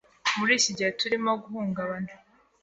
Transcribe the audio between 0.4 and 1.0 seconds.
iki gihe